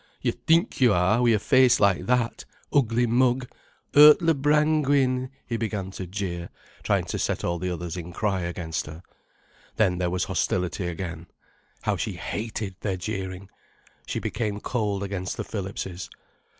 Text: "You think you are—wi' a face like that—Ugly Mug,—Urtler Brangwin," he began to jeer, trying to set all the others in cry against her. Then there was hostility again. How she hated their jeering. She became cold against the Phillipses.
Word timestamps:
"You 0.19 0.31
think 0.31 0.81
you 0.81 0.93
are—wi' 0.93 1.29
a 1.29 1.37
face 1.37 1.79
like 1.79 2.07
that—Ugly 2.07 3.05
Mug,—Urtler 3.05 4.33
Brangwin," 4.41 5.29
he 5.45 5.57
began 5.57 5.91
to 5.91 6.07
jeer, 6.07 6.49
trying 6.81 7.05
to 7.05 7.19
set 7.19 7.43
all 7.43 7.59
the 7.59 7.69
others 7.69 7.95
in 7.95 8.11
cry 8.11 8.41
against 8.41 8.87
her. 8.87 9.03
Then 9.75 9.99
there 9.99 10.09
was 10.09 10.23
hostility 10.23 10.87
again. 10.87 11.27
How 11.83 11.97
she 11.97 12.13
hated 12.13 12.77
their 12.79 12.97
jeering. 12.97 13.51
She 14.07 14.17
became 14.17 14.59
cold 14.59 15.03
against 15.03 15.37
the 15.37 15.43
Phillipses. 15.43 16.09